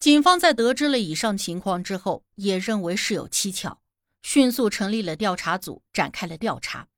[0.00, 3.82] 警方在得知了以上情况之后，也认为事有蹊跷，
[4.22, 6.88] 迅速成立了调查组，展开了调查。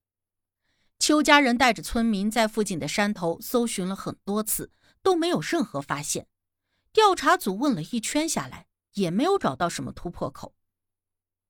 [1.01, 4.71] 邱家人带着村民在附近的山头搜寻了很多次，
[5.03, 6.29] 都没有任何发现。
[6.93, 10.55] 调查组问了一圈下来，也没有找到什么突破口。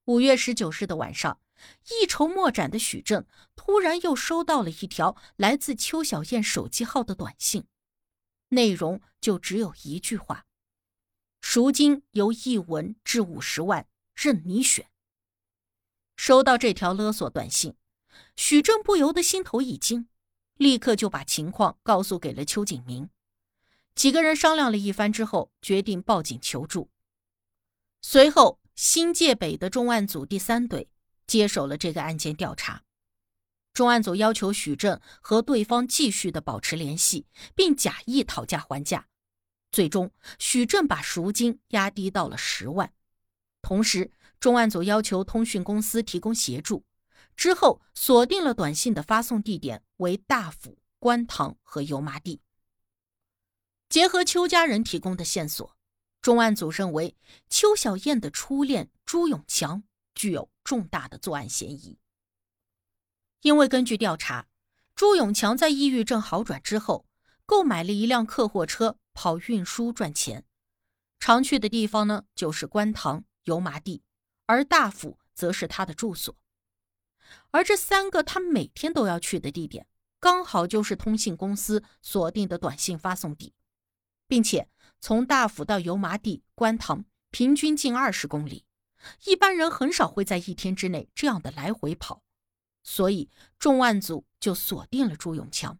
[0.07, 1.39] 五月十九日的晚上，
[1.91, 7.67] 一筹莫展的许正突然又收到了一条来自邱小燕手机号的短信，
[8.49, 10.47] 内容就只有一句话。
[11.55, 14.89] 赎金由一文至五十万，任你选。
[16.17, 17.77] 收到这条勒索短信，
[18.37, 20.09] 许正不由得心头一惊，
[20.57, 23.11] 立刻就把情况告诉给了邱景明。
[23.95, 26.89] 几个人商量了一番之后，决定报警求助。
[28.01, 30.89] 随后，新界北的重案组第三队
[31.27, 32.85] 接手了这个案件调查。
[33.75, 39.09] 重案组要求许正和对方继续的保持联系，并假意讨价还价。
[39.73, 42.93] 最终，许正把赎金压低到了十万，
[43.63, 46.85] 同时重案组要求通讯公司提供协助。
[47.35, 52.43] 之后锁定了短信的发送地点为大府、观塘和油麻地。
[53.89, 55.75] 结合邱家人提供的线索，
[56.21, 57.17] 重案组认为
[57.49, 59.83] 邱小燕的初恋朱永强
[60.15, 61.99] 具有重大的作案嫌疑。
[63.41, 64.49] 因为根据调查，
[64.95, 67.07] 朱永强在抑郁症好转之后，
[67.47, 68.99] 购买了一辆客货车。
[69.15, 70.45] 跑运输赚钱，
[71.19, 74.03] 常去的地方呢就是观塘、油麻地，
[74.47, 76.35] 而大府则是他的住所。
[77.51, 79.87] 而这三个他每天都要去的地点，
[80.19, 83.55] 刚好就是通信公司锁定的短信发送地，
[84.27, 84.69] 并且
[85.01, 88.65] 从大府到油麻地、观塘平均近二十公里，
[89.25, 92.23] 一般人很少会在一天之内这样的来回跑，
[92.83, 95.79] 所以重案组就锁定了朱永强。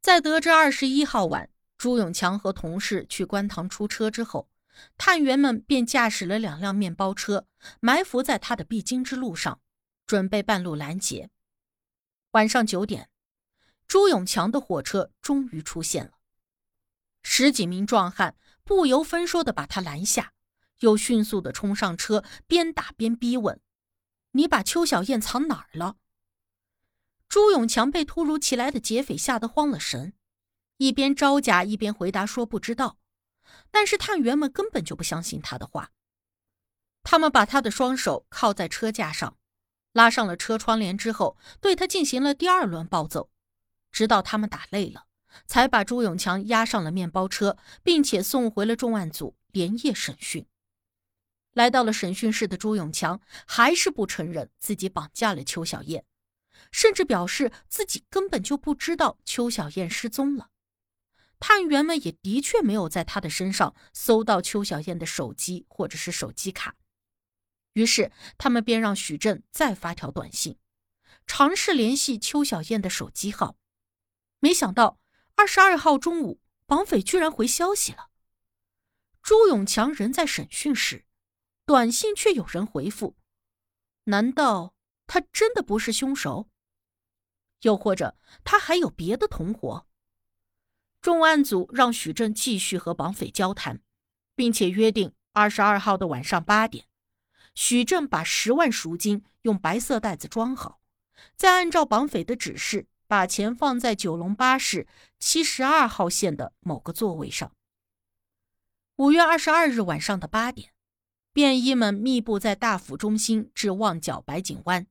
[0.00, 1.50] 在得知二十一号晚。
[1.78, 4.48] 朱永强和同事去观塘出车之后，
[4.96, 7.46] 探员们便驾驶了两辆面包车，
[7.80, 9.60] 埋伏在他的必经之路上，
[10.06, 11.30] 准备半路拦截。
[12.32, 13.10] 晚上九点，
[13.86, 16.12] 朱永强的火车终于出现了，
[17.22, 20.32] 十几名壮汉不由分说的把他拦下，
[20.80, 23.60] 又迅速的冲上车，边打边逼问
[24.32, 25.96] ：“你把邱小燕藏哪儿了？”
[27.28, 30.14] 朱永强被突如其来的劫匪吓得慌了神。
[30.78, 32.98] 一边招架一边回答说不知道，
[33.70, 35.92] 但是探员们根本就不相信他的话。
[37.02, 39.36] 他们把他的双手铐在车架上，
[39.92, 43.30] 拉上了车窗帘之后，对他进行了第二轮暴揍，
[43.90, 45.06] 直到他们打累了，
[45.46, 50.46] 才把朱永强押上了面包车，并且送回了重案组连夜审讯。
[51.52, 56.04] 来到了审讯室的朱永强还是不承认自己绑架了邱小燕，
[56.70, 60.50] 甚至表示自己根本就不知道邱小燕失踪了。
[61.38, 66.74] 探员们也的确没有在他的身上搜到邱小燕的手机或者是手机卡，
[67.74, 70.58] 于是他们便让许振再发条短信，
[71.26, 73.56] 尝试联系邱小燕的手机号。
[74.40, 74.98] 没想到
[75.34, 78.10] 二十二号中午，绑匪居然回消息了。
[79.22, 81.04] 朱永强人在审讯室，
[81.64, 83.16] 短信却有人回复，
[84.04, 84.74] 难道
[85.06, 86.48] 他真的不是凶手？
[87.62, 89.86] 又或者他还有别的同伙？
[91.06, 93.80] 重案组让许正继续和绑匪交谈，
[94.34, 96.86] 并且约定二十二号的晚上八点，
[97.54, 100.80] 许正把十万赎金用白色袋子装好，
[101.36, 104.88] 再按照绑匪的指示把钱放在九龙巴士
[105.20, 107.52] 七十二号线的某个座位上。
[108.96, 110.72] 五月二十二日晚上的八点，
[111.32, 114.88] 便衣们密布在大府中心至旺角白景湾，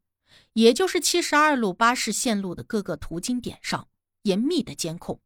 [0.53, 3.89] 也就是七十二路巴士线路的各个途经点上，
[4.21, 5.19] 严密的监控。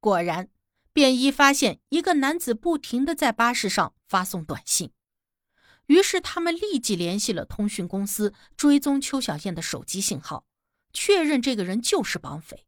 [0.00, 0.48] 果然，
[0.92, 4.92] 便衣发现一个男子不停的在巴士上发送短信，
[5.86, 10.44] 于是他们立即联系了通讯公司，追踪邱小燕的手机信号，
[10.92, 12.64] 确认这个人就是绑匪。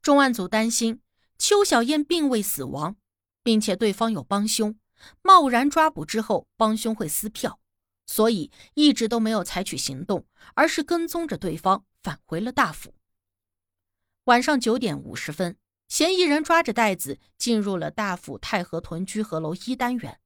[0.00, 1.00] 重案组担心
[1.36, 2.96] 邱小燕并未死亡，
[3.42, 4.78] 并且对方有帮凶，
[5.22, 7.60] 贸然抓捕之后帮凶会撕票，
[8.06, 12.94] 所以一直都没有采取行动，而是跟踪着对方返回了大府。
[14.24, 15.56] 晚上九点五十分。
[15.88, 20.20] 嫌疑人抓着袋子进入了大府太和屯居合楼一单元，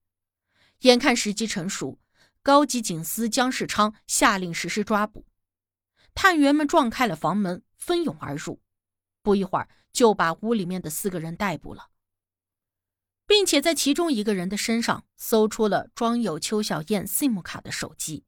[0.80, 2.00] 眼看时机成熟，
[2.42, 5.24] 高级警司姜世昌下令实施抓捕。
[6.14, 8.60] 探员们撞开了房门，蜂拥而入，
[9.22, 11.90] 不一会儿就把屋里面的四个人逮捕了，
[13.24, 18.24] 并且在其中一个人的身上搜出了装有邱小燕 SIM 卡的手机，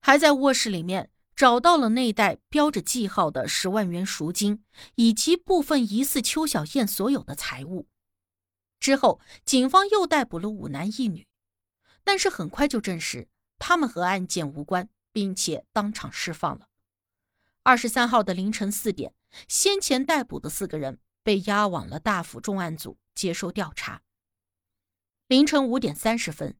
[0.00, 1.11] 还在卧室里面。
[1.42, 4.62] 找到了那袋标着记号的十万元赎金，
[4.94, 7.88] 以及部分疑似邱小燕所有的财物。
[8.78, 11.26] 之后，警方又逮捕了五男一女，
[12.04, 13.26] 但是很快就证实
[13.58, 16.68] 他们和案件无关，并且当场释放了。
[17.64, 19.12] 二十三号的凌晨四点，
[19.48, 24.02] 先前逮捕的四个人被押往了大府重案组接受调查。
[25.26, 26.56] 凌晨五点三十分，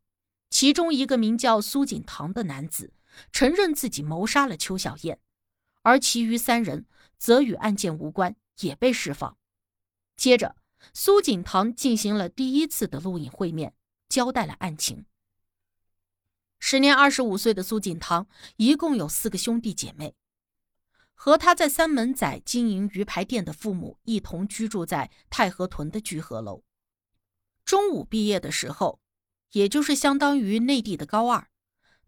[0.50, 2.92] 其中一个名叫苏锦堂的男子
[3.30, 5.20] 承认自己谋杀了邱小燕，
[5.82, 6.86] 而其余三人
[7.18, 9.36] 则与案件无关，也被释放。
[10.16, 10.56] 接着。
[10.92, 13.72] 苏锦堂进行了第一次的录影会面，
[14.08, 15.06] 交代了案情。
[16.58, 18.26] 时年二十五岁的苏锦堂
[18.56, 20.16] 一共有四个兄弟姐妹，
[21.14, 26.64] 和他在三门仔经营鱼排店的父母一同居住在太和屯的居合楼。
[27.64, 29.00] 中午毕业的时候，
[29.52, 31.48] 也就是相当于内地的高二，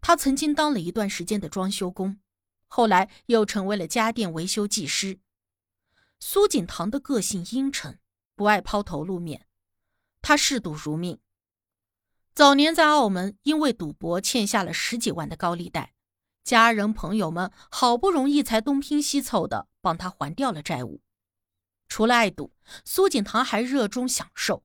[0.07, 2.19] 他曾经当了一段时间的装修工，
[2.67, 5.17] 后来又成为了家电维修技师。
[6.19, 7.97] 苏锦堂的个性阴沉。
[8.35, 9.47] 不爱抛头露面，
[10.21, 11.19] 他嗜赌如命。
[12.35, 15.95] 早年在澳门，因为赌博欠下了十几万的高利贷，
[16.43, 21.01] 家人朋友们好不容易才东拼西凑的帮他还掉了债务。
[21.87, 22.53] 除了爱赌，
[22.83, 24.63] 苏锦堂还热衷享受。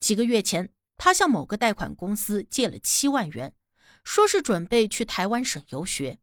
[0.00, 3.54] 几个月前，他向某个贷款公司借了七万元，
[4.06, 6.20] 说是准备去台湾省游学，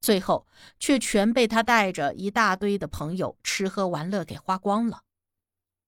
[0.00, 0.46] 最后
[0.78, 5.02] 却全被他带着一大堆的朋友吃喝玩乐给花光了。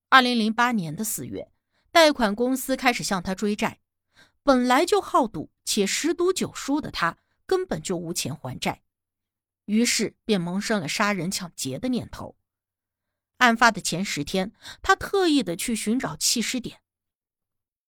[0.09, 1.53] 二零零八年的四月，
[1.93, 3.79] 贷款公司开始向他追债。
[4.43, 8.83] 本来就好赌且十赌九输的他，根本就无钱还债，
[9.67, 12.37] 于是便萌生了杀人抢劫的念头。
[13.37, 14.53] 案发的前十天，
[14.83, 16.81] 他特意的去寻找弃尸点，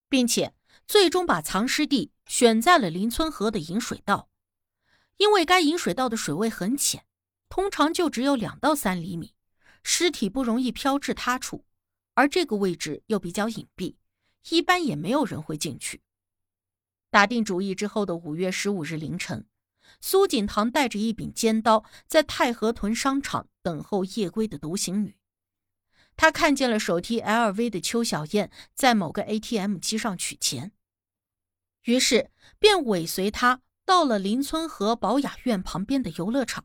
[0.09, 0.55] 并且
[0.87, 4.31] 最终把藏尸地选在了林村河的引水道，
[5.19, 7.05] 因为该引水道的水位很浅，
[7.51, 9.35] 通常就只有两到三厘米，
[9.83, 11.67] 尸体不容易飘至他处。
[12.15, 13.97] 而这个位置又比较隐蔽，
[14.49, 16.01] 一般也没有人会进去。
[17.11, 19.47] 打定主意之后的五月十五日凌晨，
[20.01, 25.19] 苏锦堂带着一柄尖刀在太和屯商场等候夜归的独行女。
[26.17, 30.73] 他看见了手提 LV 的邱小燕在某个 ATM 机上取钱，
[31.83, 36.65] 于是便尾随她到了邻村和保雅苑旁边的游乐场。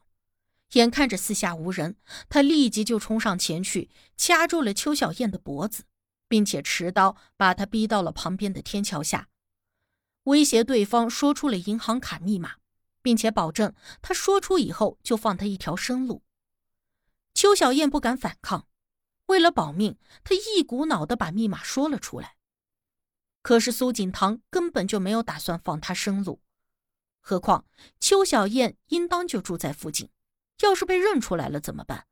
[0.73, 1.95] 眼看着四下无人，
[2.27, 5.85] 他立即就冲上前去，掐住了邱小燕的脖子，
[6.27, 9.29] 并且持刀把她逼到了旁边的天桥下，
[10.23, 12.55] 威胁对方说出了银行卡密码，
[13.01, 16.21] 并且保证他说出以后就放他一条生路。
[17.33, 18.67] 邱小燕不敢反抗，
[19.27, 22.36] 为了保命，他一股脑的把密码说了出来。
[23.47, 26.41] 可是苏锦堂根本就没有打算放他生路，
[27.21, 27.63] 何况
[27.97, 30.09] 邱小燕应当就住在附近。
[30.59, 32.07] 要是被认出来了怎么办？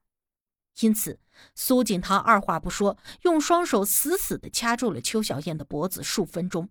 [0.79, 1.19] 因此，
[1.53, 6.69] 苏锦堂二话不说，用双手死死地掐住了邱小燕的脖子数分钟，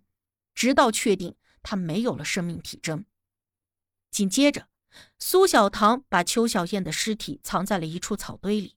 [0.55, 3.05] 直到确定她没有了生命体征。
[4.09, 4.67] 紧接着，
[5.19, 8.75] 苏小棠把邱小燕的尸体藏在了一处草堆里，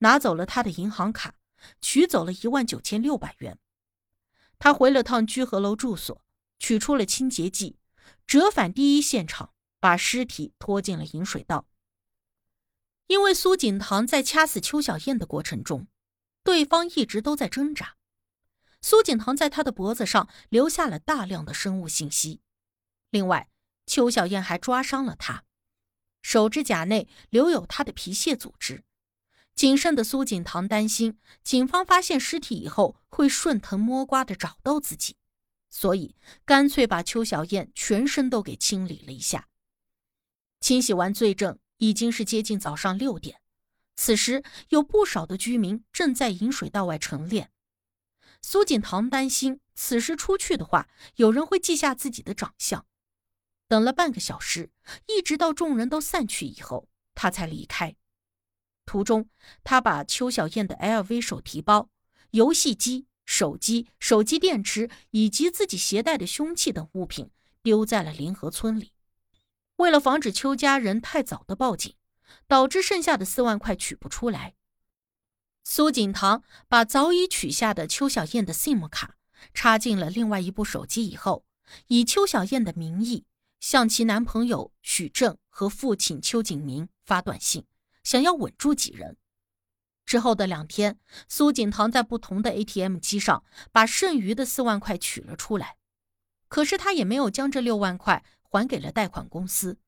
[0.00, 1.36] 拿走了她的银行卡，
[1.80, 3.58] 取走了一万九千六百元。
[4.62, 6.22] 他回了趟居和楼住所，
[6.60, 7.78] 取出了清洁剂，
[8.28, 11.66] 折返第一现场，把尸体拖进了引水道。
[13.08, 15.88] 因为苏锦堂在掐死邱小燕的过程中，
[16.44, 17.96] 对方一直都在挣扎。
[18.80, 22.40] 苏锦堂在他的脖子上留下了大量的生物信息。
[23.10, 23.50] 另外，
[23.86, 25.42] 邱小燕还抓伤了他，
[26.22, 28.84] 手指甲内留有他的皮屑组织。
[29.54, 35.16] 谨慎的苏锦堂担心警方发现尸体以后会顺藤摸瓜的找到自己，
[35.70, 39.48] 所以干脆把邱小燕全身都给清理了一下。
[40.60, 41.58] 清洗完罪证。
[41.78, 43.40] 已经是接近早上六点，
[43.96, 47.50] 此时有不少的居民正在引水道外晨练。
[48.40, 52.86] 苏锦堂担心此时出去的话，有人会记下自己的长相。
[53.66, 54.70] 等了半个小时，
[55.08, 57.96] 一直到众人都散去以后，他才离开。
[58.84, 59.28] 途中，
[59.64, 61.88] 他把邱小燕的 LV 手提包、
[62.30, 67.30] 游戏机、手机、手机电池以及自己携带的凶器等物品
[67.62, 68.92] 丢在了临河村里。
[69.76, 71.94] 为了防止邱家人太早的报警，
[72.46, 74.54] 导致剩下的四万块取不出来，
[75.64, 79.16] 苏锦堂把早已取下的邱小燕的 SIM 卡
[79.54, 81.44] 插进了另外一部手机以后，
[81.86, 83.24] 以邱小燕的名义
[83.60, 87.64] 向其男朋友许正和父亲邱景明发短信，
[88.02, 89.16] 想要稳住几人。
[90.04, 95.76] 之后的两天，苏锦堂在不同的 ATM 机上把剩余的四万块取了出来，
[96.48, 98.24] 可是他也没有将这六万块。
[98.52, 99.78] 还给了贷款公司，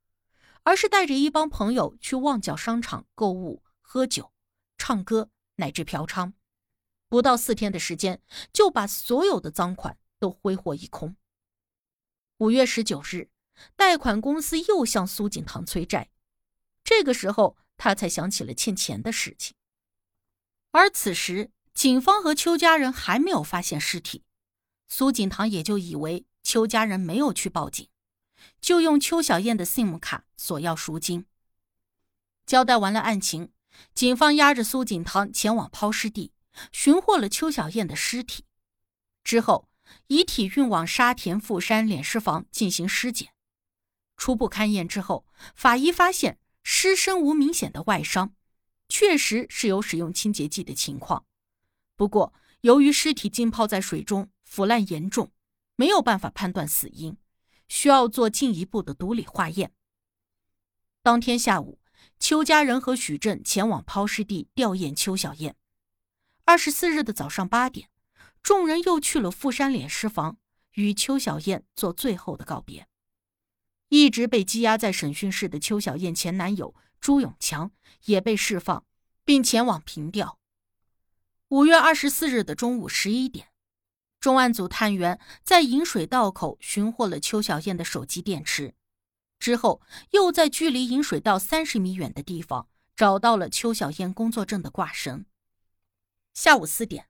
[0.63, 4.33] 而是带着一帮朋友去旺角商场购物、喝酒、
[4.79, 6.33] 唱歌，乃至嫖娼。
[7.11, 8.23] 不到四天的时间，
[8.55, 11.15] 就把所有的赃款都挥霍一空。
[12.39, 13.29] 五月十九日，
[13.77, 16.09] 贷款公司又向苏锦堂催债，
[16.83, 19.55] 这个时候他才想起了欠钱的事情。
[20.71, 24.25] 而此时，警方和邱家人还没有发现尸体，
[24.89, 27.89] 苏锦堂也就以为邱家人没有去报警，
[28.61, 31.27] 就用邱小燕的 SIM 卡索要赎金。
[32.47, 33.53] 交代完了案情，
[33.95, 36.33] 警方押着苏锦堂前往抛尸地，
[36.71, 38.45] 寻获了邱小燕的尸体，
[39.23, 39.69] 之后
[40.09, 43.31] 遗体运往沙田富山殓尸房进行尸检。
[44.17, 45.27] 初步勘验之后，
[45.57, 48.35] 法医发现尸身无明显的外伤。
[48.87, 51.25] 确实是有使用清洁剂的情况，
[51.97, 55.33] 不过由于尸体浸泡在水中，腐烂严重，
[55.75, 57.17] 没有办法判断死因，
[57.67, 59.73] 需要做进一步的毒理化验。
[61.03, 61.81] 当天下午，
[62.21, 65.57] 邱家人和许振前往抛尸地吊唁邱小燕。
[66.45, 67.89] 二十四日的早上八点，
[68.43, 70.37] 众人又去了富山殓尸房，
[70.75, 72.87] 与邱小燕做最后的告别。
[73.89, 76.75] 一直被羁押在审讯室的邱小燕前男友。
[77.01, 77.71] 朱永强
[78.07, 78.83] 也被释放，
[79.27, 80.39] 并前往平调。
[81.49, 83.49] 五月二十四日的中午十一点，
[84.19, 88.75] 重案组探员在引水道口寻获了邱小燕的手机电池，
[89.39, 95.27] 之后又在距离引水道三十米远的地方找到了邱小燕工作证的挂绳。
[96.33, 97.09] 下午四点，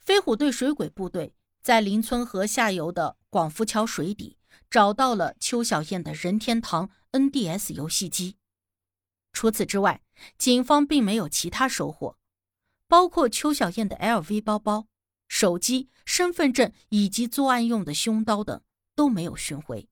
[0.00, 4.36] 飞虎队水鬼部队在邻村河下游的广福桥水底
[4.70, 8.36] 找到了邱小燕的任天堂 NDS 游戏机。
[9.32, 10.02] 除此之外，
[10.38, 12.16] 警方并没有其他收获，
[12.88, 14.88] 包括邱小燕的 LV 包包、
[15.28, 18.62] 手机、身份证以及作案用的凶刀等
[18.94, 19.88] 都没有寻回。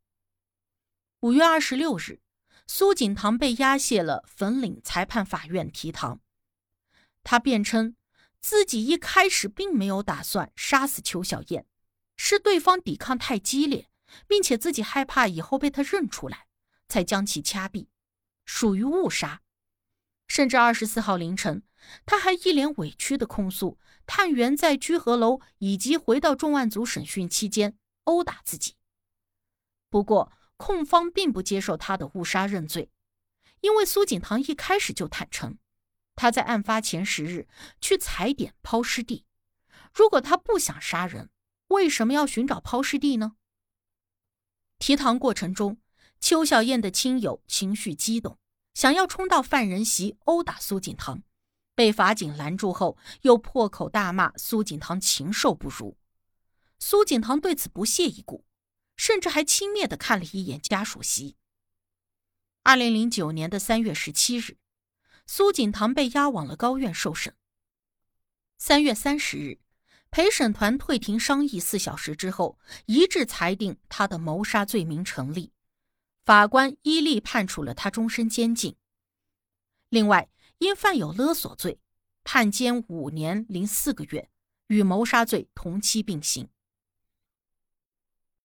[1.21, 2.21] 五月二十六日，
[2.67, 6.21] 苏锦堂被押解了粉岭裁判法院提堂，
[7.23, 7.97] 他辩称
[8.41, 11.67] 自己一开始并没有打算杀死邱小燕，
[12.17, 13.89] 是对方抵抗太激烈，
[14.27, 16.47] 并且自己害怕以后被他认出来，
[16.89, 17.89] 才将其掐毙。
[18.45, 19.43] 属于误杀，
[20.27, 21.63] 甚至二十四号凌晨，
[22.05, 28.77] 他还一脸委屈的控诉探员在居合楼以及回到重案组审讯期间殴打自己。
[29.89, 32.91] 不过，控方并不接受他的误杀认罪，
[33.61, 35.59] 因为苏锦堂一开始就坦诚，
[36.15, 37.49] 他在案发前十日
[37.81, 39.25] 去踩点抛尸地。
[39.93, 41.31] 如果他不想杀人，
[41.69, 43.37] 为什么要寻找抛尸地呢？
[44.85, 45.79] 提堂过程中。
[46.21, 48.39] 邱小燕的亲友情绪激动，
[48.75, 51.23] 想要冲到犯人席殴打苏锦堂，
[51.75, 55.97] 被法警拦住后，又破口大骂苏锦堂禽兽不如。
[56.79, 58.45] 苏锦堂对此不屑一顾，
[58.95, 61.37] 甚至还轻蔑地看了一眼家属席。
[62.63, 64.59] 二零零九年的三月十七日，
[65.27, 67.35] 苏锦堂被押往了高院受审。
[68.59, 69.61] 三月三十日，
[70.15, 72.57] 陪审团退庭商议四小时之后，
[72.87, 75.51] 一致裁定他的谋杀罪名成立。
[76.25, 78.77] 法官依例判处了他终身监禁。
[79.89, 80.29] 另外，
[80.59, 81.81] 因犯有勒索罪，
[82.23, 84.31] 判监五年零四个月，
[84.69, 86.49] 与谋杀罪同期并刑。